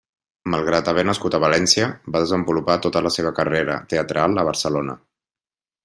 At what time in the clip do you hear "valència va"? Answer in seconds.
1.43-2.21